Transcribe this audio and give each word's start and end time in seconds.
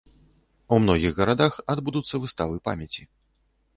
У 0.77 0.79
многіх 0.85 1.13
гарадах 1.21 1.59
адбудуцца 1.75 2.15
выставы 2.25 2.55
памяці. 2.69 3.01